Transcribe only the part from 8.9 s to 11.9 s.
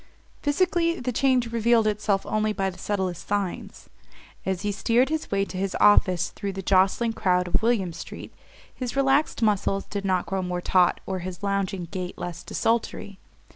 relaxed muscles did not grow more taut or his lounging